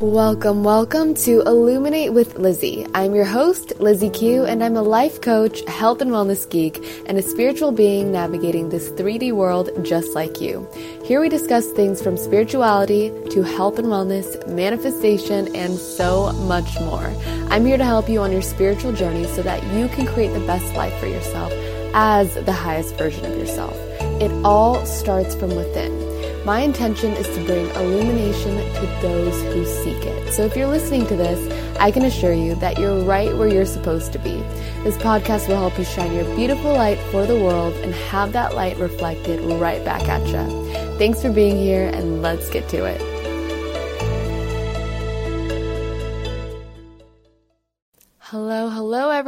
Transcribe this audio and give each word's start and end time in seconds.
Welcome, 0.00 0.62
welcome 0.62 1.14
to 1.26 1.40
Illuminate 1.40 2.12
with 2.12 2.38
Lizzie. 2.38 2.86
I'm 2.94 3.16
your 3.16 3.24
host, 3.24 3.72
Lizzie 3.80 4.10
Keu, 4.10 4.48
and 4.48 4.62
I'm 4.62 4.76
a 4.76 4.82
life 4.82 5.20
coach, 5.20 5.64
health 5.64 6.00
and 6.00 6.12
wellness 6.12 6.48
geek, 6.48 6.78
and 7.08 7.18
a 7.18 7.22
spiritual 7.22 7.72
being 7.72 8.12
navigating 8.12 8.68
this 8.68 8.90
3D 8.90 9.32
world 9.32 9.70
just 9.82 10.14
like 10.14 10.40
you. 10.40 10.68
Here 11.02 11.20
we 11.20 11.28
discuss 11.28 11.72
things 11.72 12.00
from 12.00 12.16
spirituality 12.16 13.10
to 13.30 13.42
health 13.42 13.80
and 13.80 13.88
wellness, 13.88 14.46
manifestation, 14.46 15.52
and 15.56 15.74
so 15.74 16.32
much 16.32 16.78
more. 16.78 17.12
I'm 17.50 17.66
here 17.66 17.76
to 17.76 17.84
help 17.84 18.08
you 18.08 18.20
on 18.20 18.30
your 18.30 18.42
spiritual 18.42 18.92
journey 18.92 19.26
so 19.26 19.42
that 19.42 19.60
you 19.74 19.88
can 19.88 20.06
create 20.06 20.32
the 20.32 20.46
best 20.46 20.72
life 20.76 20.96
for 21.00 21.06
yourself 21.06 21.52
as 21.92 22.32
the 22.44 22.52
highest 22.52 22.94
version 22.94 23.24
of 23.24 23.36
yourself. 23.36 23.74
It 24.22 24.30
all 24.44 24.86
starts 24.86 25.34
from 25.34 25.56
within. 25.56 26.07
My 26.48 26.60
intention 26.60 27.12
is 27.12 27.26
to 27.36 27.44
bring 27.44 27.68
illumination 27.76 28.56
to 28.56 28.98
those 29.02 29.42
who 29.52 29.66
seek 29.66 30.02
it. 30.02 30.32
So 30.32 30.46
if 30.46 30.56
you're 30.56 30.66
listening 30.66 31.06
to 31.08 31.14
this, 31.14 31.38
I 31.78 31.90
can 31.90 32.06
assure 32.06 32.32
you 32.32 32.54
that 32.54 32.78
you're 32.78 33.00
right 33.00 33.36
where 33.36 33.48
you're 33.48 33.66
supposed 33.66 34.14
to 34.14 34.18
be. 34.18 34.38
This 34.82 34.96
podcast 34.96 35.46
will 35.46 35.58
help 35.58 35.76
you 35.76 35.84
shine 35.84 36.14
your 36.14 36.24
beautiful 36.36 36.72
light 36.72 36.98
for 37.10 37.26
the 37.26 37.38
world 37.38 37.74
and 37.74 37.92
have 37.94 38.32
that 38.32 38.54
light 38.54 38.78
reflected 38.78 39.42
right 39.60 39.84
back 39.84 40.08
at 40.08 40.26
you. 40.26 40.96
Thanks 40.96 41.20
for 41.20 41.30
being 41.30 41.58
here, 41.58 41.90
and 41.92 42.22
let's 42.22 42.48
get 42.48 42.66
to 42.70 42.86
it. 42.86 43.17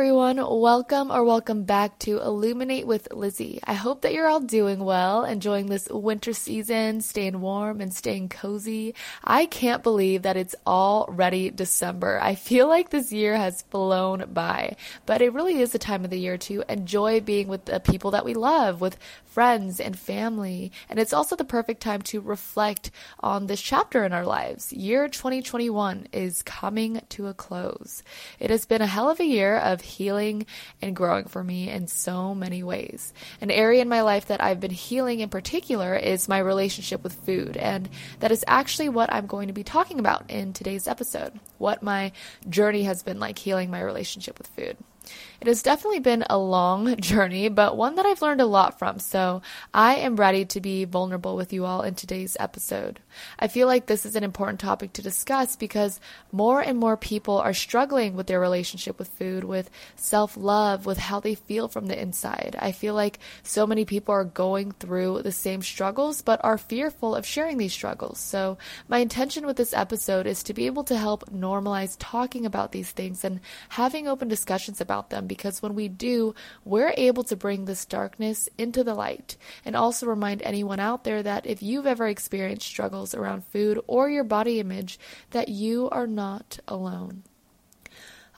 Everyone. 0.00 0.38
Welcome 0.38 1.12
or 1.12 1.24
welcome 1.24 1.64
back 1.64 1.98
to 1.98 2.22
Illuminate 2.22 2.86
with 2.86 3.12
Lizzie. 3.12 3.60
I 3.64 3.74
hope 3.74 4.00
that 4.00 4.14
you're 4.14 4.28
all 4.28 4.40
doing 4.40 4.82
well, 4.82 5.26
enjoying 5.26 5.66
this 5.66 5.90
winter 5.90 6.32
season, 6.32 7.02
staying 7.02 7.38
warm 7.42 7.82
and 7.82 7.92
staying 7.92 8.30
cozy. 8.30 8.94
I 9.22 9.44
can't 9.44 9.82
believe 9.82 10.22
that 10.22 10.38
it's 10.38 10.54
already 10.66 11.50
December. 11.50 12.18
I 12.18 12.34
feel 12.34 12.66
like 12.66 12.88
this 12.88 13.12
year 13.12 13.36
has 13.36 13.60
flown 13.60 14.24
by, 14.32 14.76
but 15.04 15.20
it 15.20 15.34
really 15.34 15.60
is 15.60 15.72
the 15.72 15.78
time 15.78 16.02
of 16.02 16.10
the 16.10 16.18
year 16.18 16.38
to 16.38 16.64
enjoy 16.72 17.20
being 17.20 17.48
with 17.48 17.66
the 17.66 17.78
people 17.78 18.12
that 18.12 18.24
we 18.24 18.32
love, 18.32 18.80
with 18.80 18.96
friends 19.26 19.80
and 19.80 19.98
family. 19.98 20.72
And 20.88 20.98
it's 20.98 21.12
also 21.12 21.36
the 21.36 21.44
perfect 21.44 21.82
time 21.82 22.00
to 22.02 22.22
reflect 22.22 22.90
on 23.20 23.48
this 23.48 23.60
chapter 23.60 24.04
in 24.04 24.14
our 24.14 24.24
lives. 24.24 24.72
Year 24.72 25.08
2021 25.08 26.08
is 26.14 26.42
coming 26.42 27.02
to 27.10 27.26
a 27.26 27.34
close. 27.34 28.02
It 28.38 28.48
has 28.48 28.64
been 28.64 28.80
a 28.80 28.86
hell 28.86 29.10
of 29.10 29.20
a 29.20 29.24
year 29.24 29.58
of 29.58 29.89
healing 29.90 30.46
and 30.80 30.96
growing 30.96 31.26
for 31.26 31.44
me 31.44 31.68
in 31.68 31.86
so 31.86 32.34
many 32.34 32.62
ways. 32.62 33.12
An 33.40 33.50
area 33.50 33.82
in 33.82 33.88
my 33.88 34.02
life 34.02 34.26
that 34.26 34.42
I've 34.42 34.60
been 34.60 34.70
healing 34.70 35.20
in 35.20 35.28
particular 35.28 35.94
is 35.94 36.28
my 36.28 36.38
relationship 36.38 37.02
with 37.02 37.12
food. 37.12 37.56
And 37.56 37.88
that 38.20 38.32
is 38.32 38.44
actually 38.46 38.88
what 38.88 39.12
I'm 39.12 39.26
going 39.26 39.48
to 39.48 39.54
be 39.54 39.64
talking 39.64 39.98
about 39.98 40.30
in 40.30 40.52
today's 40.52 40.88
episode. 40.88 41.38
What 41.58 41.82
my 41.82 42.12
journey 42.48 42.84
has 42.84 43.02
been 43.02 43.20
like 43.20 43.38
healing 43.38 43.70
my 43.70 43.80
relationship 43.80 44.38
with 44.38 44.46
food. 44.48 44.76
It 45.40 45.46
has 45.46 45.62
definitely 45.62 46.00
been 46.00 46.24
a 46.28 46.36
long 46.36 46.96
journey, 47.00 47.48
but 47.48 47.76
one 47.76 47.94
that 47.94 48.04
I've 48.04 48.20
learned 48.20 48.42
a 48.42 48.46
lot 48.46 48.78
from, 48.78 48.98
so 48.98 49.40
I 49.72 49.96
am 49.96 50.16
ready 50.16 50.44
to 50.44 50.60
be 50.60 50.84
vulnerable 50.84 51.34
with 51.34 51.50
you 51.50 51.64
all 51.64 51.80
in 51.80 51.94
today's 51.94 52.36
episode. 52.38 53.00
I 53.38 53.48
feel 53.48 53.66
like 53.66 53.86
this 53.86 54.04
is 54.04 54.16
an 54.16 54.24
important 54.24 54.60
topic 54.60 54.92
to 54.94 55.02
discuss 55.02 55.56
because 55.56 55.98
more 56.30 56.60
and 56.60 56.78
more 56.78 56.98
people 56.98 57.38
are 57.38 57.54
struggling 57.54 58.16
with 58.16 58.26
their 58.26 58.38
relationship 58.38 58.98
with 58.98 59.08
food, 59.08 59.44
with 59.44 59.70
self 59.96 60.36
love, 60.36 60.84
with 60.84 60.98
how 60.98 61.20
they 61.20 61.34
feel 61.34 61.68
from 61.68 61.86
the 61.86 62.00
inside. 62.00 62.54
I 62.58 62.72
feel 62.72 62.92
like 62.92 63.18
so 63.42 63.66
many 63.66 63.86
people 63.86 64.14
are 64.14 64.24
going 64.24 64.72
through 64.72 65.22
the 65.22 65.32
same 65.32 65.62
struggles 65.62 66.20
but 66.20 66.44
are 66.44 66.58
fearful 66.58 67.14
of 67.14 67.24
sharing 67.24 67.56
these 67.56 67.72
struggles. 67.72 68.18
So, 68.18 68.58
my 68.88 68.98
intention 68.98 69.46
with 69.46 69.56
this 69.56 69.72
episode 69.72 70.26
is 70.26 70.42
to 70.42 70.54
be 70.54 70.66
able 70.66 70.84
to 70.84 70.98
help 70.98 71.30
normalize 71.30 71.96
talking 71.98 72.44
about 72.44 72.72
these 72.72 72.90
things 72.90 73.24
and 73.24 73.40
having 73.70 74.06
open 74.06 74.28
discussions 74.28 74.82
about 74.82 74.89
them 75.10 75.26
because 75.26 75.62
when 75.62 75.74
we 75.74 75.88
do, 75.88 76.34
we're 76.64 76.92
able 76.96 77.22
to 77.24 77.36
bring 77.36 77.64
this 77.64 77.84
darkness 77.84 78.48
into 78.58 78.82
the 78.82 78.94
light. 78.94 79.36
And 79.64 79.76
also 79.76 80.06
remind 80.06 80.42
anyone 80.42 80.80
out 80.80 81.04
there 81.04 81.22
that 81.22 81.46
if 81.46 81.62
you've 81.62 81.86
ever 81.86 82.08
experienced 82.08 82.66
struggles 82.66 83.14
around 83.14 83.44
food 83.44 83.80
or 83.86 84.10
your 84.10 84.24
body 84.24 84.58
image, 84.60 84.98
that 85.30 85.48
you 85.48 85.88
are 85.90 86.06
not 86.06 86.58
alone. 86.68 87.22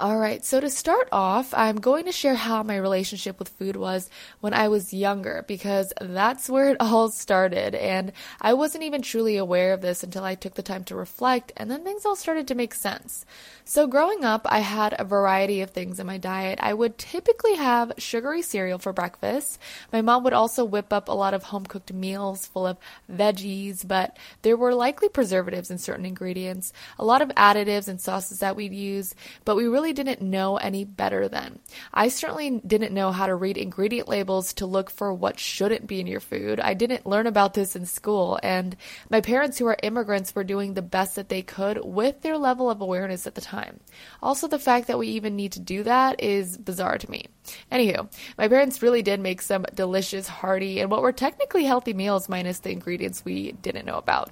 All 0.03 0.19
right, 0.19 0.45
so 0.45 0.59
to 0.59 0.69
start 0.69 1.09
off, 1.13 1.55
I'm 1.55 1.77
going 1.77 2.07
to 2.07 2.11
share 2.11 2.35
how 2.35 2.65
my 2.65 2.75
relationship 2.75 3.39
with 3.39 3.51
food 3.51 3.77
was 3.77 4.11
when 4.41 4.53
I 4.53 4.67
was 4.67 4.93
younger 4.93 5.45
because 5.47 5.93
that's 6.01 6.51
where 6.51 6.71
it 6.71 6.77
all 6.81 7.09
started. 7.13 7.77
And 7.77 8.11
I 8.41 8.55
wasn't 8.55 8.83
even 8.83 9.03
truly 9.03 9.37
aware 9.37 9.73
of 9.73 9.81
this 9.81 10.03
until 10.03 10.25
I 10.25 10.35
took 10.35 10.55
the 10.55 10.63
time 10.65 10.83
to 10.87 10.97
reflect, 10.97 11.53
and 11.57 11.71
then 11.71 11.85
things 11.85 12.05
all 12.05 12.17
started 12.17 12.49
to 12.49 12.57
make 12.57 12.75
sense. 12.75 13.25
So, 13.65 13.87
growing 13.87 14.25
up, 14.25 14.45
I 14.47 14.59
had 14.59 14.97
a 14.99 15.05
variety 15.05 15.61
of 15.61 15.71
things 15.71 16.01
in 16.01 16.07
my 16.09 16.19
diet. 16.19 16.59
I 16.61 16.75
would 16.75 16.99
typically 16.99 17.55
have 17.55 17.93
sugary 17.97 18.43
cereal 18.43 18.81
for 18.81 18.93
breakfast. 18.93 19.61
My 19.93 20.01
mom 20.01 20.25
would 20.25 20.33
also 20.33 20.65
whip 20.65 20.93
up 20.93 21.09
a 21.09 21.13
lot 21.13 21.33
of 21.33 21.45
home 21.45 21.65
cooked 21.65 21.93
meals 21.93 22.45
full 22.45 22.67
of 22.67 22.77
veggies, 23.09 23.87
but 23.87 24.17
there 24.43 24.57
were 24.57 24.75
likely 24.75 25.09
preservatives 25.09 25.71
in 25.71 25.79
certain 25.79 26.07
ingredients, 26.07 26.73
a 26.99 27.05
lot 27.05 27.23
of 27.23 27.29
additives 27.37 27.87
and 27.87 28.01
sauces 28.01 28.41
that 28.41 28.57
we'd 28.57 28.75
use, 28.75 29.15
but 29.45 29.55
we 29.55 29.69
really 29.69 29.92
didn't 29.93 30.21
know 30.23 30.57
any 30.57 30.85
better 30.85 31.29
then. 31.29 31.59
I 31.93 32.09
certainly 32.09 32.61
didn't 32.67 32.95
know 32.95 33.13
how 33.13 33.27
to 33.27 33.35
read 33.35 33.57
ingredient 33.57 34.09
labels 34.09 34.53
to 34.55 34.67
look 34.67 34.91
for 34.91 35.13
what 35.13 35.39
shouldn't 35.39 35.87
be 35.87 36.01
in 36.01 36.07
your 36.07 36.21
food. 36.21 36.61
I 36.61 36.75
didn't 36.75 37.07
learn 37.07 37.27
about 37.27 37.55
this 37.55 37.77
in 37.77 37.87
school, 37.87 38.39
and 38.43 38.77
my 39.11 39.21
parents, 39.21 39.59
who 39.59 39.67
are 39.67 39.77
immigrants, 39.83 40.35
were 40.35 40.45
doing 40.45 40.75
the 40.75 40.83
best 40.83 41.17
that 41.17 41.29
they 41.29 41.43
could 41.43 41.85
with 41.85 42.23
their 42.23 42.39
level 42.39 42.71
of 42.71 42.81
awareness 42.81 43.27
at 43.27 43.35
the 43.35 43.41
time. 43.41 43.81
Also, 44.23 44.49
the 44.49 44.59
fact 44.59 44.87
that 44.87 44.99
we 44.99 45.09
even 45.09 45.37
need 45.37 45.53
to 45.53 45.61
do 45.61 45.83
that 45.83 46.21
is 46.21 46.57
bizarre 46.59 46.99
to 46.99 47.11
me. 47.11 47.27
Anywho, 47.71 48.11
my 48.39 48.49
parents 48.49 48.83
really 48.83 49.03
did 49.03 49.21
make 49.21 49.43
some 49.43 49.67
delicious, 49.75 50.29
hearty, 50.29 50.81
and 50.81 50.91
what 50.91 51.03
were 51.03 51.13
technically 51.13 51.65
healthy 51.65 51.93
meals 51.93 52.29
minus 52.29 52.61
the 52.61 52.71
ingredients 52.71 53.25
we 53.25 53.53
didn't 53.53 53.87
know 53.87 53.97
about. 53.97 54.31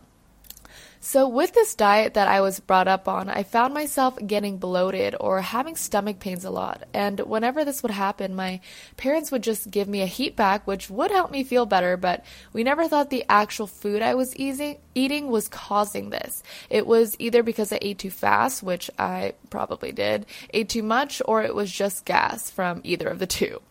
So, 1.02 1.26
with 1.26 1.54
this 1.54 1.74
diet 1.74 2.12
that 2.14 2.28
I 2.28 2.42
was 2.42 2.60
brought 2.60 2.86
up 2.86 3.08
on, 3.08 3.30
I 3.30 3.42
found 3.42 3.72
myself 3.72 4.18
getting 4.26 4.58
bloated 4.58 5.16
or 5.18 5.40
having 5.40 5.74
stomach 5.74 6.18
pains 6.18 6.44
a 6.44 6.50
lot. 6.50 6.84
And 6.92 7.20
whenever 7.20 7.64
this 7.64 7.82
would 7.82 7.90
happen, 7.90 8.34
my 8.34 8.60
parents 8.98 9.32
would 9.32 9.42
just 9.42 9.70
give 9.70 9.88
me 9.88 10.02
a 10.02 10.06
heat 10.06 10.36
pack, 10.36 10.66
which 10.66 10.90
would 10.90 11.10
help 11.10 11.30
me 11.30 11.42
feel 11.42 11.64
better, 11.64 11.96
but 11.96 12.22
we 12.52 12.64
never 12.64 12.86
thought 12.86 13.08
the 13.08 13.24
actual 13.30 13.66
food 13.66 14.02
I 14.02 14.14
was 14.14 14.36
eating, 14.36 15.30
was 15.30 15.48
causing 15.48 16.10
this. 16.10 16.42
It 16.68 16.86
was 16.86 17.16
either 17.18 17.42
because 17.42 17.72
I 17.72 17.78
ate 17.80 17.98
too 17.98 18.10
fast, 18.10 18.62
which 18.62 18.90
I 18.98 19.32
probably 19.48 19.92
did, 19.92 20.26
ate 20.52 20.68
too 20.68 20.82
much, 20.82 21.22
or 21.24 21.42
it 21.42 21.54
was 21.54 21.72
just 21.72 22.04
gas 22.04 22.50
from 22.50 22.82
either 22.84 23.08
of 23.08 23.18
the 23.18 23.26
two. 23.26 23.62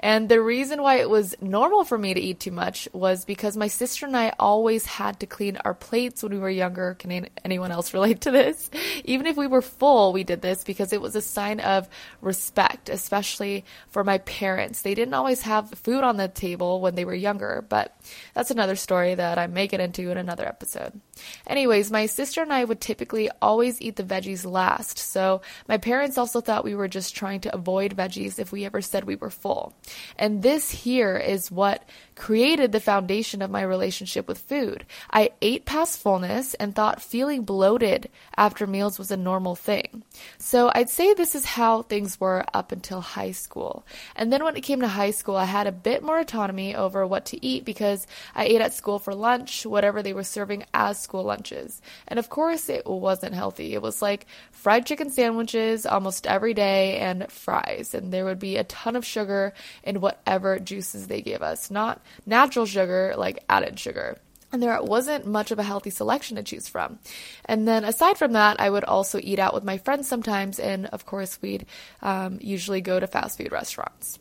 And 0.00 0.30
the 0.30 0.40
reason 0.40 0.80
why 0.80 0.96
it 0.96 1.10
was 1.10 1.34
normal 1.42 1.84
for 1.84 1.98
me 1.98 2.14
to 2.14 2.20
eat 2.20 2.40
too 2.40 2.50
much 2.50 2.88
was 2.94 3.26
because 3.26 3.58
my 3.58 3.68
sister 3.68 4.06
and 4.06 4.16
I 4.16 4.32
always 4.38 4.86
had 4.86 5.20
to 5.20 5.26
clean 5.26 5.58
our 5.58 5.74
plates 5.74 6.22
when 6.22 6.32
we 6.32 6.38
were 6.38 6.48
younger 6.48 6.77
Can 6.98 7.28
anyone 7.44 7.72
else 7.72 7.92
relate 7.94 8.22
to 8.22 8.30
this? 8.30 8.70
Even 9.04 9.26
if 9.26 9.36
we 9.36 9.46
were 9.46 9.62
full, 9.62 10.12
we 10.12 10.24
did 10.24 10.42
this 10.42 10.64
because 10.64 10.92
it 10.92 11.00
was 11.00 11.16
a 11.16 11.20
sign 11.20 11.60
of 11.60 11.88
respect, 12.20 12.88
especially 12.88 13.64
for 13.88 14.04
my 14.04 14.18
parents. 14.18 14.82
They 14.82 14.94
didn't 14.94 15.14
always 15.14 15.42
have 15.42 15.70
food 15.70 16.04
on 16.04 16.16
the 16.16 16.28
table 16.28 16.80
when 16.80 16.94
they 16.94 17.04
were 17.04 17.14
younger, 17.14 17.64
but 17.68 17.98
that's 18.34 18.50
another 18.50 18.76
story 18.76 19.14
that 19.14 19.38
I 19.38 19.46
may 19.46 19.66
get 19.66 19.80
into 19.80 20.10
in 20.10 20.18
another 20.18 20.46
episode. 20.46 21.00
Anyways, 21.46 21.90
my 21.90 22.06
sister 22.06 22.42
and 22.42 22.52
I 22.52 22.64
would 22.64 22.80
typically 22.80 23.30
always 23.42 23.80
eat 23.80 23.96
the 23.96 24.04
veggies 24.04 24.48
last, 24.48 24.98
so 24.98 25.42
my 25.66 25.78
parents 25.78 26.18
also 26.18 26.40
thought 26.40 26.64
we 26.64 26.74
were 26.74 26.88
just 26.88 27.16
trying 27.16 27.40
to 27.40 27.54
avoid 27.54 27.96
veggies 27.96 28.38
if 28.38 28.52
we 28.52 28.64
ever 28.64 28.80
said 28.80 29.04
we 29.04 29.16
were 29.16 29.30
full. 29.30 29.74
And 30.16 30.42
this 30.42 30.70
here 30.70 31.16
is 31.16 31.50
what 31.50 31.84
created 32.14 32.72
the 32.72 32.80
foundation 32.80 33.42
of 33.42 33.50
my 33.50 33.62
relationship 33.62 34.28
with 34.28 34.38
food. 34.38 34.84
I 35.10 35.30
ate 35.42 35.64
past 35.64 36.00
fullness 36.00 36.54
and 36.54 36.67
thought 36.74 37.02
feeling 37.02 37.42
bloated 37.42 38.08
after 38.36 38.66
meals 38.66 38.98
was 38.98 39.10
a 39.10 39.16
normal 39.16 39.54
thing. 39.54 40.02
So 40.38 40.70
I'd 40.74 40.90
say 40.90 41.14
this 41.14 41.34
is 41.34 41.44
how 41.44 41.82
things 41.82 42.20
were 42.20 42.44
up 42.54 42.72
until 42.72 43.00
high 43.00 43.32
school. 43.32 43.86
And 44.16 44.32
then 44.32 44.44
when 44.44 44.56
it 44.56 44.62
came 44.62 44.80
to 44.80 44.88
high 44.88 45.10
school, 45.10 45.36
I 45.36 45.44
had 45.44 45.66
a 45.66 45.72
bit 45.72 46.02
more 46.02 46.18
autonomy 46.18 46.74
over 46.74 47.06
what 47.06 47.26
to 47.26 47.44
eat 47.44 47.64
because 47.64 48.06
I 48.34 48.44
ate 48.46 48.60
at 48.60 48.74
school 48.74 48.98
for 48.98 49.14
lunch, 49.14 49.66
whatever 49.66 50.02
they 50.02 50.12
were 50.12 50.24
serving 50.24 50.64
as 50.74 51.00
school 51.00 51.24
lunches. 51.24 51.80
And 52.06 52.18
of 52.18 52.28
course, 52.28 52.68
it 52.68 52.86
wasn't 52.86 53.34
healthy. 53.34 53.74
It 53.74 53.82
was 53.82 54.02
like 54.02 54.26
fried 54.50 54.86
chicken 54.86 55.10
sandwiches 55.10 55.86
almost 55.86 56.26
every 56.26 56.54
day 56.54 56.98
and 56.98 57.30
fries. 57.30 57.94
And 57.94 58.12
there 58.12 58.24
would 58.24 58.38
be 58.38 58.56
a 58.56 58.64
ton 58.64 58.96
of 58.96 59.04
sugar 59.04 59.52
in 59.82 60.00
whatever 60.00 60.58
juices 60.58 61.06
they 61.06 61.22
gave 61.22 61.42
us, 61.42 61.70
not 61.70 62.00
natural 62.26 62.66
sugar, 62.66 63.14
like 63.16 63.44
added 63.48 63.78
sugar 63.78 64.18
and 64.52 64.62
there 64.62 64.80
wasn't 64.82 65.26
much 65.26 65.50
of 65.50 65.58
a 65.58 65.62
healthy 65.62 65.90
selection 65.90 66.36
to 66.36 66.42
choose 66.42 66.68
from. 66.68 66.98
And 67.44 67.66
then 67.66 67.84
aside 67.84 68.18
from 68.18 68.32
that, 68.32 68.60
I 68.60 68.70
would 68.70 68.84
also 68.84 69.18
eat 69.22 69.38
out 69.38 69.54
with 69.54 69.64
my 69.64 69.78
friends 69.78 70.08
sometimes, 70.08 70.58
and 70.58 70.86
of 70.86 71.04
course, 71.06 71.38
we'd 71.42 71.66
um, 72.02 72.38
usually 72.40 72.80
go 72.80 72.98
to 72.98 73.06
fast 73.06 73.38
food 73.38 73.52
restaurants. 73.52 74.18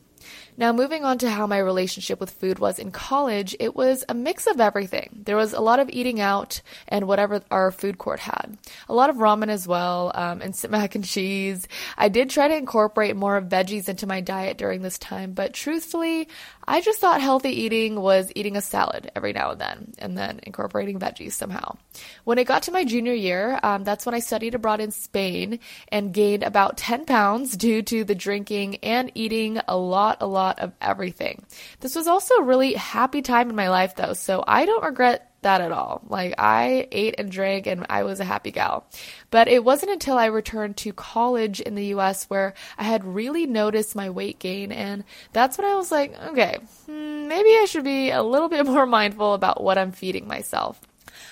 Now, 0.60 0.74
moving 0.74 1.06
on 1.06 1.20
to 1.20 1.30
how 1.30 1.46
my 1.46 1.60
relationship 1.60 2.20
with 2.20 2.32
food 2.32 2.58
was 2.58 2.80
in 2.80 2.90
college, 2.90 3.56
it 3.60 3.76
was 3.76 4.04
a 4.10 4.16
mix 4.16 4.48
of 4.48 4.60
everything. 4.60 5.22
There 5.26 5.36
was 5.36 5.54
a 5.54 5.60
lot 5.60 5.80
of 5.80 5.88
eating 5.92 6.20
out 6.20 6.64
and 6.88 7.08
whatever 7.08 7.44
our 7.52 7.72
food 7.72 8.00
court 8.00 8.20
had, 8.20 8.58
a 8.90 8.94
lot 8.96 9.12
of 9.12 9.18
ramen 9.18 9.50
as 9.50 9.68
well, 9.68 10.12
um, 10.16 10.42
instant 10.42 10.72
mac 10.78 10.96
and 10.96 11.06
cheese. 11.06 11.68
I 11.96 12.10
did 12.10 12.32
try 12.32 12.48
to 12.48 12.58
incorporate 12.58 13.16
more 13.16 13.40
veggies 13.40 13.88
into 13.88 14.08
my 14.08 14.20
diet 14.20 14.58
during 14.58 14.82
this 14.82 14.98
time, 14.98 15.34
but 15.34 15.54
truthfully, 15.54 16.28
I 16.68 16.82
just 16.82 17.00
thought 17.00 17.22
healthy 17.22 17.52
eating 17.52 18.02
was 18.02 18.32
eating 18.36 18.58
a 18.58 18.62
salad 18.62 19.12
every 19.16 19.34
now 19.34 19.52
and 19.52 19.62
then, 19.62 19.94
and 20.00 20.18
then 20.18 20.40
incorporating 20.42 21.00
veggies 21.00 21.34
somehow. 21.34 21.78
When 22.24 22.40
it 22.40 22.48
got 22.48 22.64
to 22.64 22.72
my 22.72 22.84
junior 22.84 23.14
year, 23.14 23.60
um, 23.62 23.84
that's 23.84 24.08
when 24.08 24.16
I 24.16 24.20
studied 24.20 24.56
abroad 24.56 24.82
in 24.82 24.90
Spain 24.92 25.60
and 25.90 26.14
gained 26.14 26.44
about 26.44 26.78
10 26.78 27.06
pounds 27.06 27.56
due 27.56 27.84
to 27.84 28.04
the 28.04 28.16
drinking 28.16 28.78
and 28.78 29.12
eating 29.14 29.60
a 29.68 29.78
lot, 29.78 30.18
a 30.20 30.28
lot 30.28 30.47
of 30.60 30.74
everything. 30.82 31.46
This 31.80 31.96
was 31.96 32.08
also 32.08 32.36
a 32.36 32.44
really 32.44 32.74
happy 32.74 33.22
time 33.22 33.50
in 33.50 33.56
my 33.56 33.70
life, 33.70 33.96
though, 33.96 34.14
so 34.14 34.44
I 34.48 34.66
don't 34.66 34.84
regret 34.84 35.28
that 35.42 35.62
at 35.62 35.72
all. 35.72 36.02
Like 36.08 36.36
I 36.38 36.88
ate 36.92 37.16
and 37.18 37.32
drank 37.32 37.68
and 37.68 37.86
I 37.90 38.04
was 38.04 38.20
a 38.20 38.26
happy 38.26 38.52
gal. 38.52 38.86
But 39.30 39.48
it 39.48 39.64
wasn't 39.64 39.92
until 39.92 40.18
I 40.18 40.26
returned 40.26 40.78
to 40.78 40.94
college 40.94 41.60
in 41.60 41.76
the 41.76 41.86
US 41.96 42.26
where 42.26 42.54
I 42.78 42.84
had 42.84 43.04
really 43.06 43.46
noticed 43.46 43.96
my 43.96 44.10
weight 44.10 44.40
gain 44.40 44.72
and 44.72 45.04
that's 45.34 45.58
when 45.58 45.68
I 45.68 45.76
was 45.76 45.92
like, 45.92 46.20
okay, 46.30 46.58
hmm, 46.86 47.28
maybe 47.28 47.50
I 47.50 47.66
should 47.68 47.84
be 47.84 48.10
a 48.10 48.24
little 48.24 48.50
bit 48.50 48.66
more 48.76 48.86
mindful 48.86 49.34
about 49.34 49.64
what 49.64 49.78
I'm 49.78 49.92
feeding 49.92 50.28
myself. 50.28 50.87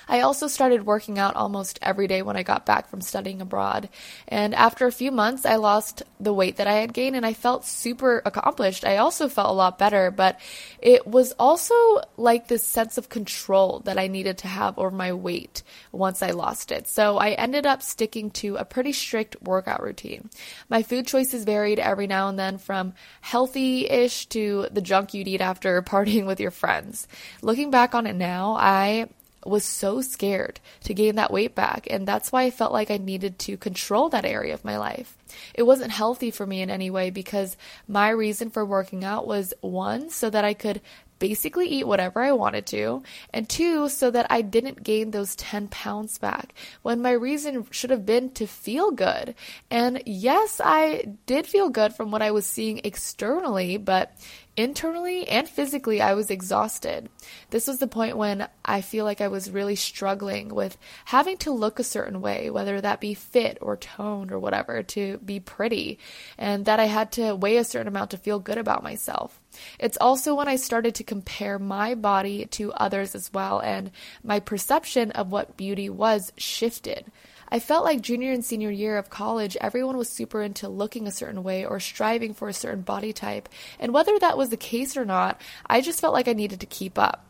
I 0.07 0.21
also 0.21 0.47
started 0.47 0.85
working 0.85 1.19
out 1.19 1.35
almost 1.35 1.79
every 1.81 2.07
day 2.07 2.21
when 2.21 2.37
I 2.37 2.43
got 2.43 2.65
back 2.65 2.89
from 2.89 3.01
studying 3.01 3.41
abroad. 3.41 3.89
And 4.27 4.53
after 4.53 4.85
a 4.85 4.91
few 4.91 5.11
months, 5.11 5.45
I 5.45 5.55
lost 5.55 6.03
the 6.19 6.33
weight 6.33 6.57
that 6.57 6.67
I 6.67 6.75
had 6.75 6.93
gained 6.93 7.15
and 7.15 7.25
I 7.25 7.33
felt 7.33 7.65
super 7.65 8.21
accomplished. 8.25 8.85
I 8.85 8.97
also 8.97 9.27
felt 9.27 9.49
a 9.49 9.53
lot 9.53 9.77
better, 9.77 10.11
but 10.11 10.39
it 10.79 11.05
was 11.05 11.33
also 11.33 11.75
like 12.17 12.47
this 12.47 12.65
sense 12.65 12.97
of 12.97 13.09
control 13.09 13.79
that 13.85 13.97
I 13.97 14.07
needed 14.07 14.39
to 14.39 14.47
have 14.47 14.77
over 14.77 14.91
my 14.91 15.13
weight 15.13 15.63
once 15.91 16.21
I 16.21 16.31
lost 16.31 16.71
it. 16.71 16.87
So 16.87 17.17
I 17.17 17.31
ended 17.31 17.65
up 17.65 17.81
sticking 17.81 18.31
to 18.31 18.55
a 18.55 18.65
pretty 18.65 18.91
strict 18.91 19.41
workout 19.41 19.81
routine. 19.81 20.29
My 20.69 20.83
food 20.83 21.07
choices 21.07 21.43
varied 21.43 21.79
every 21.79 22.07
now 22.07 22.27
and 22.27 22.37
then 22.37 22.57
from 22.57 22.93
healthy 23.21 23.89
ish 23.89 24.27
to 24.27 24.67
the 24.71 24.81
junk 24.81 25.13
you'd 25.13 25.27
eat 25.27 25.41
after 25.41 25.81
partying 25.95 26.25
with 26.25 26.39
your 26.39 26.51
friends. 26.51 27.07
Looking 27.41 27.71
back 27.71 27.95
on 27.95 28.07
it 28.07 28.15
now, 28.15 28.55
I 28.57 29.09
was 29.45 29.63
so 29.63 30.01
scared 30.01 30.59
to 30.83 30.93
gain 30.93 31.15
that 31.15 31.31
weight 31.31 31.55
back. 31.55 31.87
And 31.89 32.07
that's 32.07 32.31
why 32.31 32.43
I 32.43 32.51
felt 32.51 32.73
like 32.73 32.89
I 32.89 32.97
needed 32.97 33.39
to 33.39 33.57
control 33.57 34.09
that 34.09 34.25
area 34.25 34.53
of 34.53 34.65
my 34.65 34.77
life. 34.77 35.17
It 35.53 35.63
wasn't 35.63 35.91
healthy 35.91 36.31
for 36.31 36.45
me 36.45 36.61
in 36.61 36.69
any 36.69 36.89
way 36.89 37.09
because 37.09 37.57
my 37.87 38.09
reason 38.09 38.49
for 38.49 38.65
working 38.65 39.03
out 39.03 39.27
was 39.27 39.53
one, 39.61 40.09
so 40.09 40.29
that 40.29 40.45
I 40.45 40.53
could 40.53 40.81
basically 41.19 41.67
eat 41.67 41.87
whatever 41.87 42.21
I 42.21 42.31
wanted 42.31 42.65
to, 42.67 43.03
and 43.33 43.47
two, 43.47 43.89
so 43.89 44.11
that 44.11 44.27
I 44.29 44.41
didn't 44.41 44.83
gain 44.83 45.11
those 45.11 45.35
10 45.35 45.67
pounds 45.69 46.17
back 46.17 46.53
when 46.81 47.01
my 47.01 47.11
reason 47.11 47.67
should 47.71 47.89
have 47.89 48.05
been 48.05 48.31
to 48.31 48.47
feel 48.47 48.91
good. 48.91 49.35
And 49.69 50.01
yes, 50.05 50.61
I 50.63 51.05
did 51.25 51.47
feel 51.47 51.69
good 51.69 51.93
from 51.93 52.11
what 52.11 52.21
I 52.21 52.31
was 52.31 52.45
seeing 52.45 52.81
externally, 52.83 53.77
but 53.77 54.15
Internally 54.57 55.27
and 55.27 55.49
physically, 55.49 56.01
I 56.01 56.13
was 56.13 56.29
exhausted. 56.29 57.09
This 57.49 57.67
was 57.67 57.79
the 57.79 57.87
point 57.87 58.15
when 58.15 58.47
I 58.63 58.79
feel 58.79 59.03
like 59.03 59.19
I 59.19 59.27
was 59.27 59.51
really 59.51 59.75
struggling 59.75 60.47
with 60.47 60.77
having 61.03 61.35
to 61.39 61.51
look 61.51 61.77
a 61.77 61.83
certain 61.83 62.21
way, 62.21 62.49
whether 62.49 62.79
that 62.79 63.01
be 63.01 63.15
fit 63.15 63.57
or 63.59 63.75
toned 63.75 64.31
or 64.31 64.39
whatever, 64.39 64.81
to 64.81 65.17
be 65.17 65.41
pretty, 65.41 65.99
and 66.37 66.63
that 66.65 66.79
I 66.79 66.85
had 66.85 67.11
to 67.13 67.35
weigh 67.35 67.57
a 67.57 67.65
certain 67.65 67.89
amount 67.89 68.11
to 68.11 68.17
feel 68.17 68.39
good 68.39 68.57
about 68.57 68.81
myself. 68.81 69.41
It's 69.79 69.97
also 69.99 70.35
when 70.35 70.47
I 70.47 70.55
started 70.55 70.95
to 70.95 71.03
compare 71.03 71.59
my 71.59 71.95
body 71.95 72.45
to 72.51 72.73
others 72.73 73.15
as 73.15 73.31
well, 73.33 73.59
and 73.59 73.91
my 74.23 74.39
perception 74.39 75.11
of 75.11 75.31
what 75.31 75.57
beauty 75.57 75.89
was 75.89 76.31
shifted. 76.37 77.11
I 77.49 77.59
felt 77.59 77.85
like 77.85 78.01
junior 78.01 78.31
and 78.31 78.43
senior 78.43 78.71
year 78.71 78.97
of 78.97 79.09
college, 79.09 79.55
everyone 79.61 79.97
was 79.97 80.09
super 80.09 80.41
into 80.41 80.67
looking 80.67 81.07
a 81.07 81.11
certain 81.11 81.43
way 81.43 81.65
or 81.65 81.79
striving 81.79 82.33
for 82.33 82.49
a 82.49 82.53
certain 82.53 82.81
body 82.81 83.13
type. 83.13 83.49
And 83.79 83.93
whether 83.93 84.17
that 84.19 84.37
was 84.37 84.49
the 84.49 84.57
case 84.57 84.97
or 84.97 85.05
not, 85.05 85.39
I 85.65 85.81
just 85.81 86.01
felt 86.01 86.13
like 86.13 86.27
I 86.27 86.33
needed 86.33 86.59
to 86.61 86.65
keep 86.65 86.97
up. 86.97 87.24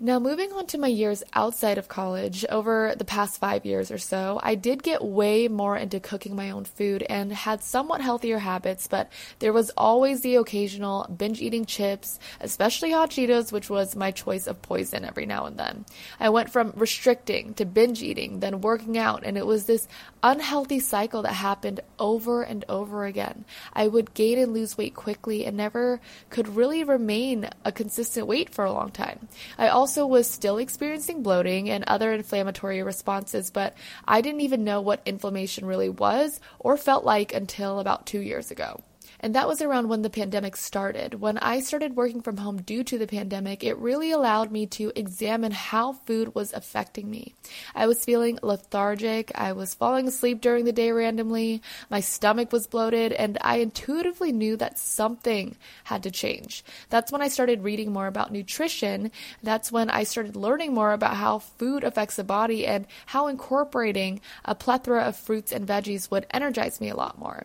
Now, 0.00 0.20
moving 0.20 0.52
on 0.52 0.66
to 0.66 0.78
my 0.78 0.86
years 0.86 1.24
outside 1.34 1.76
of 1.76 1.88
college, 1.88 2.44
over 2.50 2.94
the 2.96 3.04
past 3.04 3.40
five 3.40 3.66
years 3.66 3.90
or 3.90 3.98
so, 3.98 4.38
I 4.44 4.54
did 4.54 4.84
get 4.84 5.02
way 5.02 5.48
more 5.48 5.76
into 5.76 5.98
cooking 5.98 6.36
my 6.36 6.50
own 6.50 6.66
food 6.66 7.02
and 7.02 7.32
had 7.32 7.64
somewhat 7.64 8.00
healthier 8.00 8.38
habits, 8.38 8.86
but 8.86 9.10
there 9.40 9.52
was 9.52 9.70
always 9.76 10.20
the 10.20 10.36
occasional 10.36 11.12
binge 11.18 11.40
eating 11.40 11.66
chips, 11.66 12.20
especially 12.40 12.92
hot 12.92 13.10
Cheetos, 13.10 13.50
which 13.50 13.68
was 13.68 13.96
my 13.96 14.12
choice 14.12 14.46
of 14.46 14.62
poison 14.62 15.04
every 15.04 15.26
now 15.26 15.46
and 15.46 15.58
then. 15.58 15.84
I 16.20 16.28
went 16.28 16.50
from 16.50 16.74
restricting 16.76 17.54
to 17.54 17.64
binge 17.64 18.00
eating, 18.00 18.38
then 18.38 18.60
working 18.60 18.98
out, 18.98 19.24
and 19.24 19.36
it 19.36 19.46
was 19.46 19.64
this 19.64 19.88
unhealthy 20.22 20.78
cycle 20.78 21.22
that 21.22 21.32
happened 21.32 21.80
over 21.98 22.42
and 22.42 22.64
over 22.68 23.04
again. 23.04 23.44
I 23.72 23.88
would 23.88 24.14
gain 24.14 24.38
and 24.38 24.54
lose 24.54 24.78
weight 24.78 24.94
quickly 24.94 25.44
and 25.44 25.56
never 25.56 26.00
could 26.30 26.54
really 26.54 26.84
remain 26.84 27.48
a 27.64 27.72
consistent 27.72 28.28
weight 28.28 28.50
for 28.50 28.64
a 28.64 28.72
long 28.72 28.92
time. 28.92 29.26
I 29.58 29.66
also 29.66 29.87
also 29.88 30.06
was 30.06 30.28
still 30.28 30.58
experiencing 30.58 31.22
bloating 31.22 31.70
and 31.70 31.82
other 31.84 32.12
inflammatory 32.12 32.82
responses, 32.82 33.50
but 33.50 33.74
I 34.06 34.20
didn't 34.20 34.42
even 34.42 34.62
know 34.62 34.82
what 34.82 35.00
inflammation 35.06 35.64
really 35.64 35.88
was 35.88 36.40
or 36.58 36.76
felt 36.76 37.06
like 37.06 37.32
until 37.32 37.80
about 37.80 38.04
two 38.04 38.20
years 38.20 38.50
ago. 38.50 38.82
And 39.20 39.34
that 39.34 39.48
was 39.48 39.60
around 39.60 39.88
when 39.88 40.02
the 40.02 40.10
pandemic 40.10 40.56
started. 40.56 41.14
When 41.14 41.38
I 41.38 41.60
started 41.60 41.96
working 41.96 42.22
from 42.22 42.36
home 42.36 42.62
due 42.62 42.84
to 42.84 42.98
the 42.98 43.06
pandemic, 43.06 43.64
it 43.64 43.76
really 43.78 44.12
allowed 44.12 44.52
me 44.52 44.66
to 44.66 44.92
examine 44.94 45.50
how 45.50 45.92
food 45.92 46.36
was 46.36 46.52
affecting 46.52 47.10
me. 47.10 47.34
I 47.74 47.88
was 47.88 48.04
feeling 48.04 48.38
lethargic. 48.42 49.32
I 49.34 49.52
was 49.52 49.74
falling 49.74 50.06
asleep 50.06 50.40
during 50.40 50.64
the 50.64 50.72
day 50.72 50.92
randomly. 50.92 51.62
My 51.90 52.00
stomach 52.00 52.52
was 52.52 52.68
bloated, 52.68 53.12
and 53.12 53.38
I 53.40 53.56
intuitively 53.56 54.30
knew 54.30 54.56
that 54.56 54.78
something 54.78 55.56
had 55.84 56.04
to 56.04 56.12
change. 56.12 56.64
That's 56.88 57.10
when 57.10 57.22
I 57.22 57.28
started 57.28 57.64
reading 57.64 57.92
more 57.92 58.06
about 58.06 58.32
nutrition. 58.32 59.10
That's 59.42 59.72
when 59.72 59.90
I 59.90 60.04
started 60.04 60.36
learning 60.36 60.74
more 60.74 60.92
about 60.92 61.16
how 61.16 61.40
food 61.40 61.82
affects 61.82 62.16
the 62.16 62.24
body 62.24 62.66
and 62.66 62.86
how 63.06 63.26
incorporating 63.26 64.20
a 64.44 64.54
plethora 64.54 65.02
of 65.02 65.16
fruits 65.16 65.50
and 65.50 65.66
veggies 65.66 66.08
would 66.10 66.26
energize 66.30 66.80
me 66.80 66.88
a 66.88 66.96
lot 66.96 67.18
more. 67.18 67.42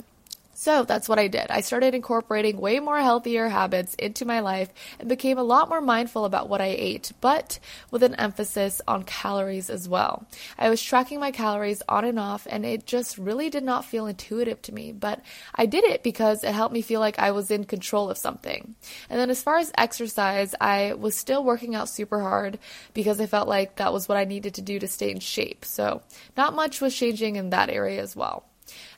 So 0.63 0.86
that's 0.86 1.10
what 1.10 1.19
I 1.19 1.27
did. 1.27 1.48
I 1.50 1.60
started 1.60 1.94
incorporating 1.94 2.57
way 2.57 2.80
more 2.80 2.98
healthier 2.98 3.50
habits 3.50 3.95
into 3.95 4.24
my 4.24 4.39
life 4.39 4.69
and 4.98 5.10
became 5.10 5.38
a 5.38 5.44
lot 5.44 5.68
more 5.68 5.81
mindful 5.81 6.24
about 6.24 6.48
what 6.48 6.62
I 6.62 6.68
ate, 6.68 7.12
but 7.19 7.60
with 7.92 8.01
an 8.01 8.15
emphasis 8.15 8.81
on 8.88 9.04
calories 9.04 9.69
as 9.69 9.89
well. 9.89 10.25
I 10.57 10.69
was 10.69 10.81
tracking 10.81 11.19
my 11.19 11.31
calories 11.31 11.83
on 11.89 12.06
and 12.06 12.18
off, 12.18 12.48
and 12.50 12.65
it 12.65 12.86
just 12.86 13.18
really 13.18 13.50
did 13.50 13.65
not 13.65 13.83
feel 13.83 14.07
intuitive 14.07 14.62
to 14.62 14.74
me, 14.74 14.93
but 14.93 15.20
I 15.53 15.65
did 15.65 15.84
it 15.84 16.01
because 16.01 16.46
it 16.46 16.53
helped 16.53 16.74
me 16.74 16.82
feel 16.82 17.01
like 17.01 17.20
I 17.20 17.32
was 17.32 17.51
in 17.51 17.65
control 17.65 18.10
of 18.10 18.17
something. 18.17 18.74
And 19.10 19.20
then 19.20 19.29
as 19.29 19.43
far 19.43 19.58
as 19.58 19.70
exercise, 19.77 20.55
I 20.62 20.93
was 20.93 21.13
still 21.13 21.43
working 21.43 21.75
out 21.75 21.89
super 21.89 22.22
hard 22.22 22.58
because 22.93 23.20
I 23.20 23.25
felt 23.25 23.50
like 23.50 23.75
that 23.75 23.91
was 23.91 24.08
what 24.08 24.17
I 24.17 24.24
needed 24.24 24.53
to 24.53 24.62
do 24.62 24.79
to 24.79 24.88
stay 24.88 25.12
in 25.12 25.20
shape. 25.20 25.65
So 25.65 26.03
not 26.38 26.55
much 26.55 26.79
was 26.79 26.96
changing 26.96 27.36
in 27.36 27.50
that 27.50 27.70
area 27.70 28.01
as 28.01 28.15
well. 28.15 28.46